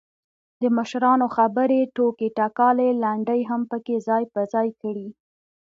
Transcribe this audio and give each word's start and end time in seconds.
دمشرانو 0.61 1.27
خبرې، 1.35 1.79
ټوکې 1.95 2.27
ټکالې، 2.37 2.89
لنډۍ 3.03 3.41
هم 3.49 3.61
پکې 3.71 3.95
ځاى 4.07 4.23
په 4.33 4.41
ځاى 4.51 4.69
کړي. 4.81 5.07